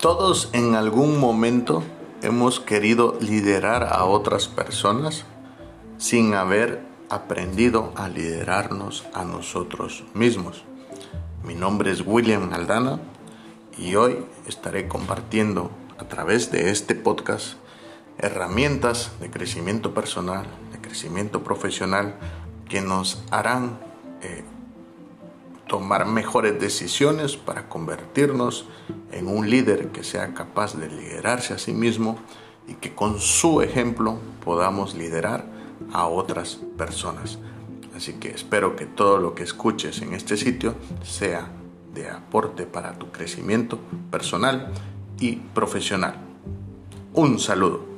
[0.00, 1.82] Todos en algún momento
[2.22, 5.26] hemos querido liderar a otras personas
[5.98, 6.80] sin haber
[7.10, 10.64] aprendido a liderarnos a nosotros mismos.
[11.44, 12.98] Mi nombre es William Aldana
[13.76, 17.56] y hoy estaré compartiendo a través de este podcast
[18.16, 22.14] herramientas de crecimiento personal, de crecimiento profesional
[22.70, 23.78] que nos harán
[24.22, 24.44] eh,
[25.70, 28.66] tomar mejores decisiones para convertirnos
[29.12, 32.18] en un líder que sea capaz de liderarse a sí mismo
[32.66, 35.46] y que con su ejemplo podamos liderar
[35.92, 37.38] a otras personas.
[37.94, 41.48] Así que espero que todo lo que escuches en este sitio sea
[41.94, 43.78] de aporte para tu crecimiento
[44.10, 44.72] personal
[45.20, 46.16] y profesional.
[47.14, 47.89] Un saludo.